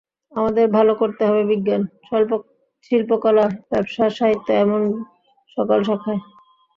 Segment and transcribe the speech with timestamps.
[0.33, 1.81] আমাদের ভালো করতে হবে বিজ্ঞান,
[2.85, 4.81] শিল্পকলা, ব্যবসা, সাহিত্য এমন
[5.57, 6.21] সকল শাখায়।